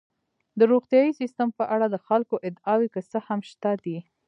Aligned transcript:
د 0.59 0.61
روغتیايي 0.71 1.11
سیستم 1.21 1.47
په 1.57 1.63
اړه 1.73 1.85
د 1.89 1.95
خلکو 2.07 2.35
ادعاوې 2.47 2.87
که 2.93 3.01
څه 3.11 3.17
هم 3.27 3.39
شته 3.49 3.71
دي. 3.83 3.97